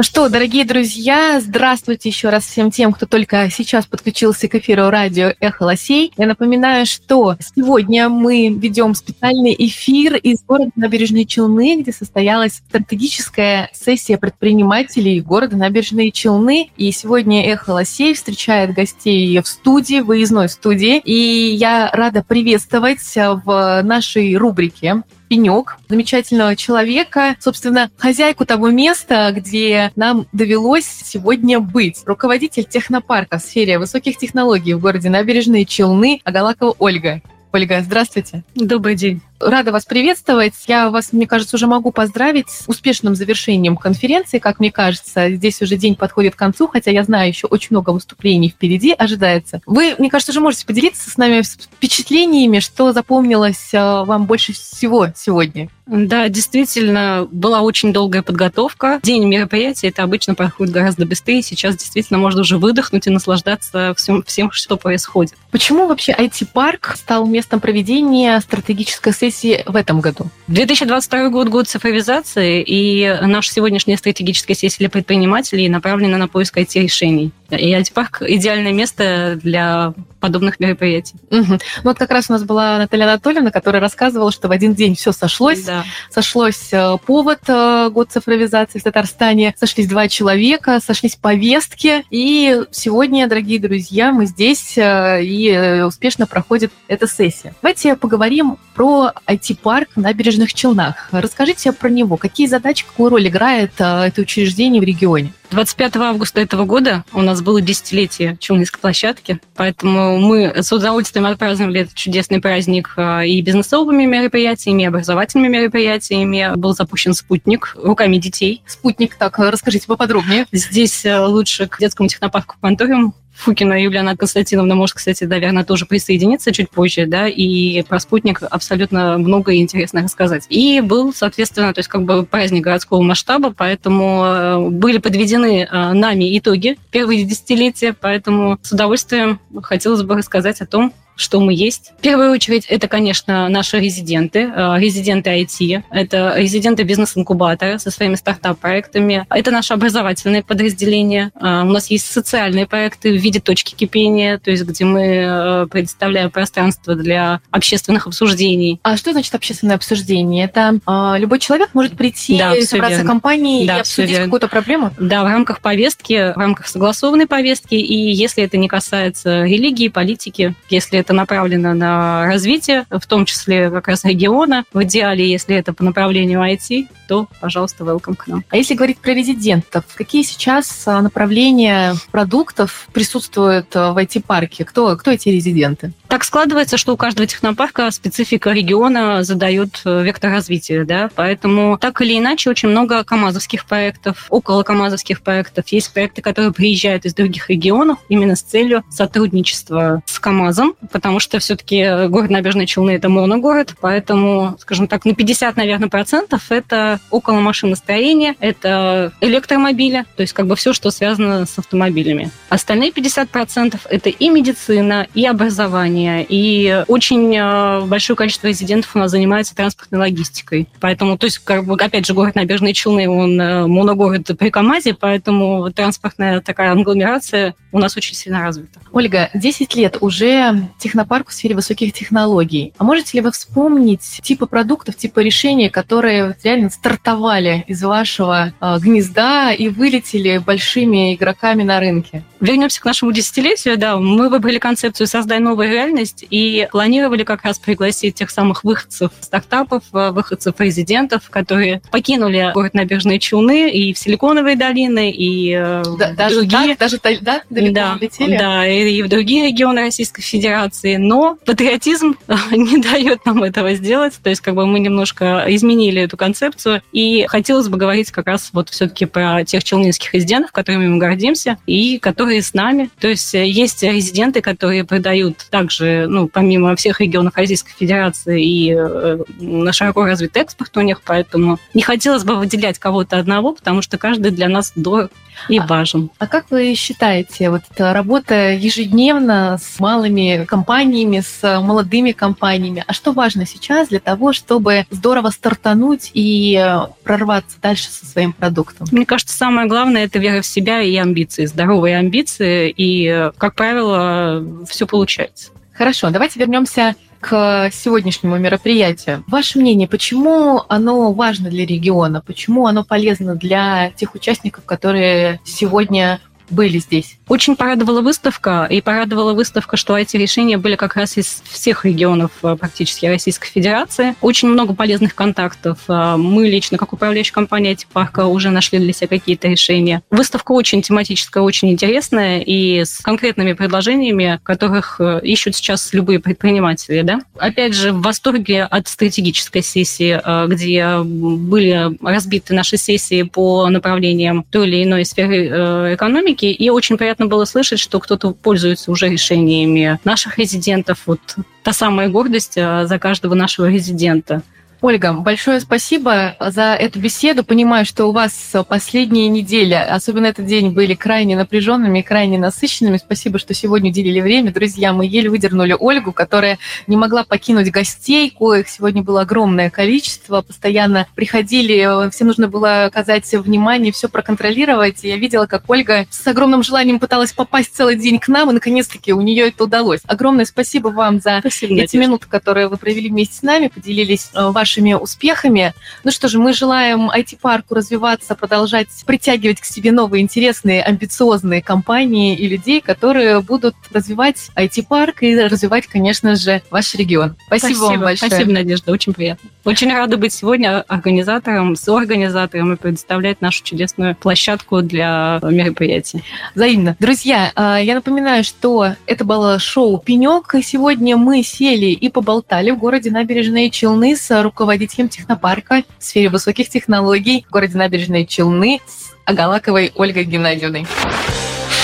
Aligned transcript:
Ну 0.00 0.04
что, 0.04 0.30
дорогие 0.30 0.64
друзья, 0.64 1.38
здравствуйте 1.42 2.08
еще 2.08 2.30
раз 2.30 2.46
всем 2.46 2.70
тем, 2.70 2.94
кто 2.94 3.04
только 3.04 3.50
сейчас 3.50 3.84
подключился 3.84 4.48
к 4.48 4.54
эфиру 4.54 4.88
радио 4.88 5.34
«Эхо 5.40 5.64
Лосей». 5.64 6.10
Я 6.16 6.26
напоминаю, 6.26 6.86
что 6.86 7.36
сегодня 7.54 8.08
мы 8.08 8.48
ведем 8.48 8.94
специальный 8.94 9.54
эфир 9.58 10.16
из 10.16 10.42
города 10.42 10.70
Набережные 10.74 11.26
Челны, 11.26 11.82
где 11.82 11.92
состоялась 11.92 12.62
стратегическая 12.66 13.68
сессия 13.74 14.16
предпринимателей 14.16 15.20
города 15.20 15.58
Набережные 15.58 16.12
Челны. 16.12 16.70
И 16.78 16.92
сегодня 16.92 17.44
«Эхо 17.52 17.72
Лосей» 17.72 18.14
встречает 18.14 18.72
гостей 18.72 19.38
в 19.42 19.46
студии, 19.46 20.00
выездной 20.00 20.48
студии. 20.48 20.96
И 21.04 21.54
я 21.56 21.90
рада 21.92 22.24
приветствовать 22.26 23.00
в 23.14 23.82
нашей 23.82 24.34
рубрике 24.36 25.02
пенек 25.30 25.78
замечательного 25.88 26.56
человека, 26.56 27.36
собственно, 27.38 27.88
хозяйку 27.96 28.44
того 28.44 28.70
места, 28.70 29.32
где 29.32 29.92
нам 29.94 30.26
довелось 30.32 30.84
сегодня 30.84 31.60
быть. 31.60 32.02
Руководитель 32.04 32.64
технопарка 32.64 33.38
в 33.38 33.42
сфере 33.42 33.78
высоких 33.78 34.18
технологий 34.18 34.74
в 34.74 34.80
городе 34.80 35.08
Набережные 35.08 35.64
Челны 35.64 36.20
Агалакова 36.24 36.74
Ольга. 36.80 37.22
Ольга, 37.52 37.80
здравствуйте. 37.80 38.42
Добрый 38.56 38.96
день. 38.96 39.22
Рада 39.40 39.72
вас 39.72 39.86
приветствовать. 39.86 40.54
Я 40.66 40.90
вас, 40.90 41.12
мне 41.12 41.26
кажется, 41.26 41.56
уже 41.56 41.66
могу 41.66 41.92
поздравить 41.92 42.50
с 42.50 42.64
успешным 42.66 43.14
завершением 43.14 43.76
конференции, 43.76 44.38
как 44.38 44.60
мне 44.60 44.70
кажется. 44.70 45.30
Здесь 45.30 45.62
уже 45.62 45.76
день 45.76 45.96
подходит 45.96 46.34
к 46.34 46.38
концу, 46.38 46.68
хотя 46.68 46.90
я 46.90 47.02
знаю, 47.04 47.28
еще 47.28 47.46
очень 47.46 47.68
много 47.70 47.90
выступлений 47.90 48.50
впереди 48.50 48.92
ожидается. 48.92 49.62
Вы, 49.64 49.94
мне 49.98 50.10
кажется, 50.10 50.32
уже 50.32 50.40
можете 50.40 50.66
поделиться 50.66 51.10
с 51.10 51.16
нами 51.16 51.42
впечатлениями, 51.42 52.58
что 52.60 52.92
запомнилось 52.92 53.72
э, 53.72 53.78
вам 54.04 54.26
больше 54.26 54.52
всего 54.52 55.08
сегодня. 55.16 55.70
Да, 55.86 56.28
действительно, 56.28 57.26
была 57.32 57.62
очень 57.62 57.92
долгая 57.92 58.22
подготовка. 58.22 59.00
День 59.02 59.26
мероприятия 59.26 59.88
это 59.88 60.04
обычно 60.04 60.36
проходит 60.36 60.72
гораздо 60.72 61.04
быстрее. 61.04 61.42
Сейчас 61.42 61.76
действительно 61.76 62.18
можно 62.18 62.42
уже 62.42 62.58
выдохнуть 62.58 63.08
и 63.08 63.10
наслаждаться 63.10 63.92
всем, 63.96 64.22
всем 64.22 64.52
что 64.52 64.76
происходит. 64.76 65.34
Почему 65.50 65.88
вообще 65.88 66.12
IT-парк 66.12 66.94
стал 66.96 67.26
местом 67.26 67.58
проведения 67.58 68.38
стратегической 68.38 69.12
сессии 69.12 69.29
сессии 69.30 69.62
в 69.66 69.76
этом 69.76 70.00
году? 70.00 70.26
2022 70.48 71.28
год– 71.30 71.48
год 71.50 71.68
цифровизации, 71.68 72.62
и 72.66 73.18
наша 73.22 73.52
сегодняшняя 73.52 73.96
стратегическая 73.96 74.54
сессия 74.54 74.78
для 74.78 74.90
предпринимателей 74.90 75.68
направлена 75.68 76.18
на 76.18 76.28
поиск 76.28 76.56
IT-решений. 76.58 77.32
И 77.56 77.72
IT-парк– 77.74 78.22
идеальное 78.26 78.72
место 78.72 79.38
для 79.42 79.94
подобных 80.20 80.60
мероприятий. 80.60 81.14
Угу. 81.30 81.58
Вот 81.82 81.98
как 81.98 82.10
раз 82.10 82.26
у 82.28 82.34
нас 82.34 82.44
была 82.44 82.78
Наталья 82.78 83.04
Анатольевна, 83.04 83.50
которая 83.50 83.80
рассказывала, 83.80 84.30
что 84.30 84.48
в 84.48 84.52
один 84.52 84.74
день 84.74 84.94
все 84.94 85.12
сошлось. 85.12 85.64
Да. 85.64 85.84
Сошлось 86.10 86.72
э, 86.72 86.96
повод 87.04 87.40
э, 87.48 87.88
год 87.90 88.10
цифровизации 88.10 88.78
в 88.78 88.82
Татарстане, 88.82 89.54
сошлись 89.58 89.88
два 89.88 90.08
человека, 90.08 90.80
сошлись 90.84 91.16
повестки. 91.16 92.04
И 92.10 92.62
сегодня, 92.70 93.26
дорогие 93.26 93.58
друзья, 93.58 94.12
мы 94.12 94.26
здесь 94.26 94.76
э, 94.76 95.24
и 95.24 95.82
успешно 95.82 96.26
проходит 96.26 96.72
эта 96.86 97.06
сессия. 97.06 97.54
Давайте 97.62 97.96
поговорим 97.96 98.58
про 98.74 99.12
IT-парк 99.26 99.88
в 99.96 100.00
набережных 100.00 100.54
Челнах. 100.54 101.08
Расскажите 101.12 101.72
про 101.72 101.88
него. 101.88 102.16
Какие 102.16 102.46
задачи, 102.46 102.84
какую 102.84 103.10
роль 103.10 103.28
играет 103.28 103.72
это 103.76 104.20
учреждение 104.20 104.80
в 104.80 104.84
регионе? 104.84 105.32
25 105.50 105.96
августа 105.96 106.40
этого 106.40 106.64
года 106.64 107.04
у 107.12 107.22
нас 107.22 107.42
было 107.42 107.60
десятилетие 107.60 108.36
Челнинской 108.38 108.80
площадки, 108.80 109.40
поэтому 109.56 110.18
мы 110.18 110.62
с 110.62 110.72
удовольствием 110.72 111.26
отпраздновали 111.26 111.82
этот 111.82 111.94
чудесный 111.94 112.40
праздник 112.40 112.92
а, 112.96 113.24
и 113.24 113.40
бизнесовыми 113.42 114.04
мероприятиями, 114.04 114.82
и 114.82 114.86
образовательными 114.86 115.48
мероприятиями. 115.48 116.52
Был 116.54 116.74
запущен 116.74 117.14
спутник 117.14 117.76
руками 117.82 118.16
детей. 118.16 118.62
Спутник, 118.66 119.16
так, 119.16 119.38
расскажите 119.38 119.86
поподробнее. 119.86 120.46
Здесь 120.52 121.04
э, 121.04 121.18
лучше 121.18 121.66
к 121.66 121.78
детскому 121.78 122.08
технопарку 122.08 122.56
Кванториум 122.60 123.14
Фукина 123.34 123.80
Юлиана 123.80 124.16
Константиновна 124.16 124.74
может, 124.74 124.96
кстати, 124.96 125.24
наверное, 125.24 125.64
тоже 125.64 125.86
присоединиться 125.86 126.52
чуть 126.52 126.70
позже, 126.70 127.06
да, 127.06 127.26
и 127.28 127.82
про 127.82 127.98
спутник 127.98 128.42
абсолютно 128.42 129.18
много 129.18 129.56
интересно 129.56 130.02
рассказать. 130.02 130.46
И 130.48 130.80
был, 130.80 131.12
соответственно, 131.14 131.72
то 131.72 131.78
есть 131.78 131.88
как 131.88 132.04
бы 132.04 132.24
праздник 132.24 132.64
городского 132.64 133.02
масштаба, 133.02 133.52
поэтому 133.56 134.24
э, 134.24 134.68
были 134.70 134.98
подведены 134.98 135.62
э, 135.70 135.92
нами 135.92 136.36
итоги 136.38 136.76
первые 136.90 137.24
десятилетия, 137.24 137.94
поэтому 137.98 138.58
с 138.62 138.72
удовольствием 138.72 139.40
хотелось 139.62 140.02
бы 140.02 140.16
рассказать 140.16 140.60
о 140.60 140.66
том, 140.66 140.92
что 141.20 141.40
мы 141.40 141.54
есть. 141.54 141.92
В 141.98 142.02
первую 142.02 142.32
очередь, 142.32 142.64
это, 142.66 142.88
конечно, 142.88 143.48
наши 143.48 143.78
резиденты, 143.78 144.50
э, 144.54 144.78
резиденты 144.78 145.30
IT, 145.30 145.82
это 145.90 146.34
резиденты 146.36 146.82
бизнес-инкубатора 146.82 147.78
со 147.78 147.90
своими 147.90 148.14
стартап-проектами, 148.14 149.26
это 149.28 149.50
наше 149.50 149.74
образовательное 149.74 150.42
подразделение. 150.42 151.30
Э, 151.40 151.62
у 151.62 151.72
нас 151.72 151.90
есть 151.90 152.06
социальные 152.06 152.66
проекты 152.66 153.12
в 153.12 153.20
виде 153.20 153.40
точки 153.40 153.74
кипения, 153.74 154.38
то 154.38 154.50
есть 154.50 154.64
где 154.64 154.84
мы 154.84 155.02
э, 155.02 155.66
предоставляем 155.70 156.30
пространство 156.30 156.94
для 156.94 157.40
общественных 157.50 158.06
обсуждений. 158.06 158.80
А 158.82 158.96
что 158.96 159.12
значит 159.12 159.34
общественное 159.34 159.76
обсуждение? 159.76 160.46
Это 160.46 160.80
любой 161.18 161.38
человек 161.38 161.70
может 161.74 161.96
прийти, 161.96 162.38
да, 162.38 162.54
собраться 162.62 163.02
в 163.02 163.06
компании 163.06 163.66
да, 163.66 163.78
и 163.78 163.80
обсудить 163.80 164.16
какую-то 164.16 164.48
проблему? 164.48 164.92
Да, 164.98 165.22
в 165.22 165.26
рамках 165.26 165.60
повестки, 165.60 166.32
в 166.34 166.38
рамках 166.38 166.66
согласованной 166.66 167.26
повестки, 167.26 167.74
и 167.74 168.10
если 168.12 168.42
это 168.42 168.56
не 168.56 168.68
касается 168.68 169.44
религии, 169.44 169.88
политики, 169.88 170.54
если 170.70 170.98
это 170.98 171.09
это 171.10 171.16
направлено 171.16 171.74
на 171.74 172.26
развитие, 172.26 172.84
в 172.88 173.04
том 173.04 173.24
числе 173.24 173.68
как 173.68 173.88
раз 173.88 174.04
региона. 174.04 174.64
В 174.72 174.84
идеале, 174.84 175.28
если 175.28 175.56
это 175.56 175.72
по 175.72 175.82
направлению 175.82 176.40
IT, 176.40 176.86
то, 177.08 177.26
пожалуйста, 177.40 177.82
welcome 177.82 178.14
к 178.14 178.28
нам. 178.28 178.44
А 178.48 178.56
если 178.56 178.74
говорить 178.74 178.98
про 178.98 179.12
резидентов, 179.12 179.84
какие 179.96 180.22
сейчас 180.22 180.86
а, 180.86 181.02
направления 181.02 181.96
продуктов 182.12 182.86
присутствуют 182.92 183.74
а, 183.74 183.92
в 183.92 183.98
IT-парке? 183.98 184.64
Кто, 184.64 184.96
кто 184.96 185.10
эти 185.10 185.30
резиденты? 185.30 185.92
Так 186.10 186.24
складывается, 186.24 186.76
что 186.76 186.92
у 186.92 186.96
каждого 186.96 187.24
технопарка 187.28 187.88
специфика 187.92 188.50
региона 188.50 189.22
задает 189.22 189.80
э, 189.84 190.02
вектор 190.02 190.32
развития, 190.32 190.84
да, 190.84 191.08
поэтому 191.14 191.78
так 191.78 192.00
или 192.00 192.18
иначе 192.18 192.50
очень 192.50 192.68
много 192.68 193.04
камазовских 193.04 193.64
проектов, 193.64 194.26
около 194.28 194.64
камазовских 194.64 195.22
проектов. 195.22 195.68
Есть 195.68 195.94
проекты, 195.94 196.20
которые 196.20 196.52
приезжают 196.52 197.04
из 197.04 197.14
других 197.14 197.48
регионов 197.48 198.00
именно 198.08 198.34
с 198.34 198.42
целью 198.42 198.82
сотрудничества 198.90 200.02
с 200.04 200.18
КАМАЗом, 200.18 200.74
потому 200.90 201.20
что 201.20 201.38
все-таки 201.38 202.08
город 202.08 202.30
Набережные 202.30 202.66
Челны– 202.66 202.90
это 202.96 203.08
моногород, 203.08 203.76
поэтому, 203.80 204.56
скажем 204.58 204.88
так, 204.88 205.04
на 205.04 205.14
50, 205.14 205.56
наверное, 205.56 205.88
процентов 205.88 206.50
это 206.50 206.98
около 207.10 207.38
машиностроения, 207.38 208.34
это 208.40 209.12
электромобили, 209.20 210.04
то 210.16 210.22
есть 210.22 210.32
как 210.32 210.48
бы 210.48 210.56
все, 210.56 210.72
что 210.72 210.90
связано 210.90 211.46
с 211.46 211.56
автомобилями. 211.56 212.32
Остальные 212.48 212.90
50 212.90 213.30
процентов– 213.30 213.82
это 213.88 214.08
и 214.08 214.28
медицина, 214.28 215.06
и 215.14 215.24
образование, 215.24 215.99
оборудование, 216.00 216.26
и 216.28 216.84
очень 216.88 217.36
э, 217.36 217.80
большое 217.86 218.16
количество 218.16 218.46
резидентов 218.46 218.94
у 218.94 218.98
нас 218.98 219.10
занимается 219.10 219.54
транспортной 219.54 220.00
логистикой. 220.00 220.68
Поэтому, 220.80 221.18
то 221.18 221.26
есть, 221.26 221.38
как 221.38 221.64
бы, 221.64 221.74
опять 221.74 222.06
же, 222.06 222.14
город 222.14 222.34
Набережные 222.34 222.74
Челны, 222.74 223.08
он 223.08 223.40
э, 223.40 223.66
моногород 223.66 224.38
при 224.38 224.50
КАМАЗе, 224.50 224.94
поэтому 224.94 225.70
транспортная 225.72 226.40
такая 226.40 226.72
англомерация 226.72 227.54
у 227.72 227.78
нас 227.78 227.96
очень 227.96 228.14
сильно 228.14 228.40
развита. 228.40 228.80
Ольга, 228.92 229.30
10 229.34 229.74
лет 229.76 229.98
уже 230.00 230.68
технопарк 230.78 231.28
в 231.28 231.32
сфере 231.32 231.54
высоких 231.54 231.92
технологий. 231.92 232.72
А 232.78 232.84
можете 232.84 233.18
ли 233.18 233.22
вы 233.22 233.30
вспомнить 233.30 234.20
типы 234.22 234.46
продуктов, 234.46 234.96
типы 234.96 235.22
решений, 235.22 235.68
которые 235.68 236.36
реально 236.42 236.70
стартовали 236.70 237.64
из 237.68 237.82
вашего 237.82 238.52
э, 238.60 238.78
гнезда 238.80 239.52
и 239.52 239.68
вылетели 239.68 240.38
большими 240.38 241.14
игроками 241.14 241.62
на 241.62 241.80
рынке? 241.80 242.24
Вернемся 242.40 242.80
к 242.80 242.84
нашему 242.84 243.12
десятилетию, 243.12 243.76
да. 243.78 243.98
Мы 243.98 244.30
выбрали 244.30 244.58
концепцию 244.58 245.06
«Создай 245.06 245.40
новую 245.40 245.70
реальность» 245.70 245.89
и 246.30 246.68
планировали 246.70 247.24
как 247.24 247.44
раз 247.44 247.58
пригласить 247.58 248.14
тех 248.14 248.30
самых 248.30 248.64
выходцев 248.64 249.10
стартапов, 249.20 249.82
э, 249.92 250.10
выходцев 250.10 250.54
резидентов, 250.58 251.30
которые 251.30 251.82
покинули 251.90 252.50
город 252.54 252.74
Набережные 252.74 253.18
Челны 253.18 253.70
и 253.70 253.92
в 253.92 253.98
Силиконовые 253.98 254.56
долины, 254.56 255.10
и 255.10 255.52
э, 255.52 255.82
да, 255.98 256.12
даже 256.12 256.36
другие. 256.36 256.76
Так, 256.76 256.78
даже 256.78 256.98
да, 257.20 257.42
да, 257.50 257.98
летели? 258.00 258.36
Да, 258.36 258.66
и, 258.66 259.02
в 259.02 259.08
другие 259.08 259.48
регионы 259.48 259.82
Российской 259.82 260.22
Федерации. 260.22 260.96
Но 260.96 261.36
патриотизм 261.44 262.16
не 262.50 262.80
дает 262.80 263.26
нам 263.26 263.42
этого 263.42 263.74
сделать. 263.74 264.14
То 264.22 264.30
есть 264.30 264.40
как 264.40 264.54
бы 264.54 264.66
мы 264.66 264.80
немножко 264.80 265.44
изменили 265.48 266.02
эту 266.02 266.16
концепцию. 266.16 266.82
И 266.92 267.26
хотелось 267.28 267.68
бы 267.68 267.76
говорить 267.76 268.10
как 268.10 268.26
раз 268.26 268.50
вот 268.52 268.68
все-таки 268.70 269.06
про 269.06 269.44
тех 269.44 269.62
челнинских 269.64 270.14
резидентов, 270.14 270.52
которыми 270.52 270.88
мы 270.88 270.98
гордимся, 270.98 271.58
и 271.66 271.98
которые 271.98 272.30
которые 272.30 272.42
с 272.42 272.54
нами. 272.54 272.90
То 273.00 273.08
есть 273.08 273.34
э, 273.34 273.46
есть 273.46 273.82
резиденты, 273.82 274.40
которые 274.40 274.84
продают 274.84 275.46
также, 275.50 275.79
ну, 275.80 276.28
помимо 276.28 276.74
всех 276.76 277.00
регионов 277.00 277.36
Российской 277.36 277.72
Федерации, 277.72 278.44
и 278.44 278.74
э, 278.76 279.72
широко 279.72 280.04
развит 280.04 280.36
экспорт 280.36 280.76
у 280.76 280.80
них, 280.80 281.02
поэтому 281.04 281.58
не 281.74 281.82
хотелось 281.82 282.24
бы 282.24 282.36
выделять 282.36 282.78
кого-то 282.78 283.18
одного, 283.18 283.52
потому 283.52 283.82
что 283.82 283.98
каждый 283.98 284.30
для 284.30 284.48
нас 284.48 284.72
дорог. 284.74 285.10
И 285.48 285.58
а, 285.58 285.66
важен. 285.66 286.10
А 286.18 286.26
как 286.26 286.50
вы 286.50 286.74
считаете, 286.74 287.50
вот 287.50 287.62
эта 287.70 287.92
работа 287.92 288.52
ежедневно 288.52 289.58
с 289.60 289.78
малыми 289.80 290.44
компаниями, 290.46 291.20
с 291.20 291.60
молодыми 291.60 292.12
компаниями, 292.12 292.84
а 292.86 292.92
что 292.92 293.12
важно 293.12 293.46
сейчас 293.46 293.88
для 293.88 294.00
того, 294.00 294.32
чтобы 294.32 294.86
здорово 294.90 295.30
стартануть 295.30 296.10
и 296.14 296.60
э, 296.60 296.86
прорваться 297.02 297.56
дальше 297.60 297.88
со 297.88 298.06
своим 298.06 298.32
продуктом? 298.32 298.86
Мне 298.90 299.06
кажется, 299.06 299.36
самое 299.36 299.68
главное– 299.68 300.04
это 300.06 300.18
вера 300.18 300.42
в 300.42 300.46
себя 300.46 300.82
и 300.82 300.94
амбиции, 300.96 301.46
здоровые 301.46 301.98
амбиции, 301.98 302.70
и, 302.70 303.06
э, 303.06 303.32
как 303.36 303.54
правило, 303.54 304.44
все 304.68 304.86
получается. 304.86 305.50
Хорошо, 305.72 306.10
давайте 306.10 306.38
вернемся 306.38 306.94
к 307.20 307.70
сегодняшнему 307.72 308.38
мероприятию. 308.38 309.22
Ваше 309.28 309.58
мнение, 309.58 309.86
почему 309.86 310.62
оно 310.68 311.12
важно 311.12 311.50
для 311.50 311.66
региона? 311.66 312.22
Почему 312.26 312.66
оно 312.66 312.82
полезно 312.82 313.36
для 313.36 313.90
тех 313.90 314.14
участников, 314.14 314.64
которые 314.64 315.40
сегодня 315.44 316.20
были 316.50 316.78
здесь? 316.78 317.16
Очень 317.28 317.56
порадовала 317.56 318.00
выставка, 318.00 318.66
и 318.68 318.80
порадовала 318.80 319.34
выставка, 319.34 319.76
что 319.76 319.96
эти 319.96 320.16
решения 320.16 320.58
были 320.58 320.76
как 320.76 320.96
раз 320.96 321.16
из 321.16 321.42
всех 321.48 321.84
регионов 321.84 322.30
э, 322.42 322.56
практически 322.58 323.06
Российской 323.06 323.48
Федерации. 323.48 324.14
Очень 324.20 324.48
много 324.48 324.74
полезных 324.74 325.14
контактов. 325.14 325.78
Э, 325.88 326.16
мы 326.16 326.48
лично, 326.48 326.78
как 326.78 326.92
управляющая 326.92 327.32
компания 327.32 327.72
эти 327.72 327.86
парка, 327.92 328.26
уже 328.26 328.50
нашли 328.50 328.78
для 328.78 328.92
себя 328.92 329.08
какие-то 329.08 329.48
решения. 329.48 330.02
Выставка 330.10 330.52
очень 330.52 330.82
тематическая, 330.82 331.42
очень 331.42 331.70
интересная 331.70 332.40
и 332.40 332.84
с 332.84 332.98
конкретными 332.98 333.52
предложениями, 333.52 334.40
которых 334.42 334.96
э, 335.00 335.20
ищут 335.22 335.56
сейчас 335.56 335.92
любые 335.92 336.18
предприниматели. 336.18 337.02
Да? 337.02 337.20
Опять 337.38 337.74
же, 337.74 337.92
в 337.92 338.02
восторге 338.02 338.64
от 338.64 338.88
стратегической 338.88 339.62
сессии, 339.62 340.20
где 340.48 340.98
были 341.02 341.90
разбиты 342.04 342.54
наши 342.54 342.76
сессии 342.76 343.22
по 343.22 343.68
направлениям 343.68 344.44
той 344.50 344.68
или 344.68 344.84
иной 344.84 345.04
сферы 345.04 345.94
экономики, 345.94 346.39
и 346.46 346.70
очень 346.70 346.96
приятно 346.96 347.26
было 347.26 347.44
слышать, 347.44 347.78
что 347.78 348.00
кто-то 348.00 348.30
пользуется 348.32 348.90
уже 348.90 349.08
решениями 349.08 349.98
наших 350.04 350.38
резидентов. 350.38 351.02
Вот 351.06 351.20
та 351.62 351.72
самая 351.72 352.08
гордость 352.08 352.56
э, 352.56 352.86
за 352.86 352.98
каждого 352.98 353.34
нашего 353.34 353.66
резидента. 353.66 354.42
Ольга, 354.82 355.12
большое 355.12 355.60
спасибо 355.60 356.36
за 356.40 356.74
эту 356.74 357.00
беседу. 357.00 357.44
Понимаю, 357.44 357.84
что 357.84 358.06
у 358.06 358.12
вас 358.12 358.32
последние 358.66 359.28
недели, 359.28 359.74
особенно 359.74 360.24
этот 360.26 360.46
день, 360.46 360.70
были 360.70 360.94
крайне 360.94 361.36
напряженными, 361.36 362.00
крайне 362.00 362.38
насыщенными. 362.38 362.96
Спасибо, 362.96 363.38
что 363.38 363.52
сегодня 363.52 363.90
уделили 363.90 364.22
время. 364.22 364.54
Друзья, 364.54 364.94
мы 364.94 365.04
еле 365.04 365.28
выдернули 365.28 365.76
Ольгу, 365.78 366.12
которая 366.12 366.58
не 366.86 366.96
могла 366.96 367.24
покинуть 367.24 367.70
гостей, 367.70 368.30
коих 368.30 368.70
сегодня 368.70 369.02
было 369.02 369.20
огромное 369.20 369.68
количество. 369.68 370.40
Постоянно 370.40 371.06
приходили, 371.14 372.08
всем 372.10 372.28
нужно 372.28 372.48
было 372.48 372.86
оказать 372.86 373.30
внимание, 373.30 373.92
все 373.92 374.08
проконтролировать. 374.08 375.04
Я 375.04 375.18
видела, 375.18 375.44
как 375.44 375.68
Ольга 375.68 376.06
с 376.08 376.26
огромным 376.26 376.62
желанием 376.62 377.00
пыталась 377.00 377.34
попасть 377.34 377.76
целый 377.76 377.96
день 377.96 378.18
к 378.18 378.28
нам, 378.28 378.48
и 378.48 378.54
наконец-таки 378.54 379.12
у 379.12 379.20
нее 379.20 379.48
это 379.48 379.64
удалось. 379.64 380.00
Огромное 380.06 380.46
спасибо 380.46 380.88
вам 380.88 381.20
за 381.20 381.40
спасибо, 381.40 381.74
эти 381.74 381.80
Надежда. 381.80 381.98
минуты, 381.98 382.26
которые 382.28 382.68
вы 382.68 382.78
провели 382.78 383.10
вместе 383.10 383.36
с 383.36 383.42
нами, 383.42 383.68
поделились 383.68 384.30
э, 384.32 384.48
вашими 384.48 384.69
вашими 384.70 384.94
успехами. 384.94 385.74
Ну 386.04 386.12
что 386.12 386.28
же, 386.28 386.38
мы 386.38 386.52
желаем 386.52 387.10
IT-парку 387.10 387.74
развиваться, 387.74 388.36
продолжать 388.36 388.88
притягивать 389.04 389.60
к 389.60 389.64
себе 389.64 389.90
новые 389.90 390.22
интересные, 390.22 390.82
амбициозные 390.82 391.60
компании 391.60 392.36
и 392.36 392.46
людей, 392.46 392.80
которые 392.80 393.40
будут 393.40 393.74
развивать 393.92 394.50
IT-парк 394.56 395.22
и 395.22 395.36
развивать, 395.40 395.88
конечно 395.88 396.36
же, 396.36 396.62
ваш 396.70 396.94
регион. 396.94 397.36
Спасибо, 397.46 397.74
Спасибо 397.74 397.84
вам 397.84 398.00
большое. 398.00 398.30
Спасибо, 398.30 398.52
Надежда, 398.52 398.92
очень 398.92 399.12
приятно. 399.12 399.50
Очень 399.64 399.92
рада 399.92 400.16
быть 400.16 400.32
сегодня 400.32 400.82
организатором, 400.88 401.76
соорганизатором 401.76 402.74
и 402.74 402.76
предоставлять 402.76 403.40
нашу 403.40 403.62
чудесную 403.62 404.14
площадку 404.16 404.82
для 404.82 405.40
мероприятий. 405.42 406.24
Взаимно. 406.54 406.96
Друзья, 406.98 407.52
а, 407.54 407.78
я 407.78 407.94
напоминаю, 407.94 408.44
что 408.44 408.94
это 409.06 409.24
было 409.24 409.58
шоу 409.58 409.98
«Пенек». 409.98 410.54
Сегодня 410.62 411.16
мы 411.16 411.42
сели 411.42 411.86
и 411.86 412.08
поболтали 412.08 412.70
в 412.70 412.78
городе 412.78 413.10
Набережные 413.10 413.70
Челны 413.70 414.16
с 414.16 414.42
руководителем 414.42 414.80
руководителем 414.80 415.08
технопарка 415.08 415.82
в 415.98 416.04
сфере 416.04 416.28
высоких 416.28 416.68
технологий 416.68 417.44
в 417.48 417.52
городе 417.52 417.76
Набережные 417.76 418.26
Челны 418.26 418.80
с 418.86 419.12
Агалаковой 419.24 419.92
Ольгой 419.94 420.24
Геннадьевной. 420.24 420.86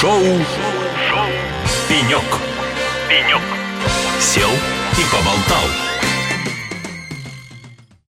Шоу, 0.00 0.20
Шоу. 1.08 1.26
«Пенек». 1.88 2.25
«Пенек». 3.08 3.40
Сел 4.20 4.50
и 4.50 5.05
поболтал. 5.11 5.86